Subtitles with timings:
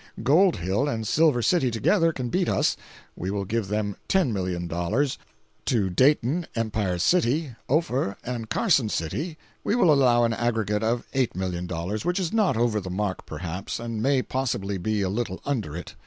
[0.23, 5.17] Gold Hill and Silver City together can beat us—we will give them $10,000,000.
[5.65, 12.03] To Dayton, Empire City, Ophir and Carson City, we will allow an aggregate of $8,000,000,
[12.03, 15.93] which is not over the mark, perhaps, and may possibly be a little under it.